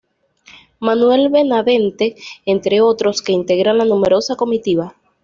Manuel 0.79 1.29
Benavente, 1.29 2.15
entre 2.47 2.81
otros 2.81 3.21
que 3.21 3.33
integran 3.33 3.77
la 3.77 3.85
numerosa 3.85 4.35
comitiva. 4.35 4.95